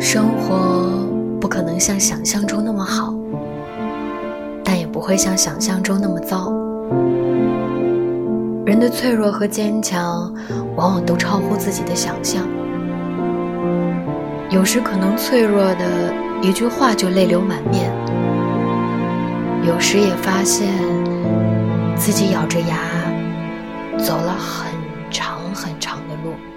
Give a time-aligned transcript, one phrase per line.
[0.00, 1.08] 生活
[1.40, 3.14] 不可能像想象中那么好
[4.64, 6.52] 但也不会像想象中那么糟。
[8.66, 10.32] 人的脆弱和坚强
[10.76, 12.46] 往往都超乎自己的想象。
[14.50, 17.90] 有时可能脆弱的一句话就泪流满面
[19.66, 20.68] 有时也发现
[21.96, 22.76] 自己咬着牙
[23.98, 24.70] 走了很
[25.10, 26.53] 长很长的路。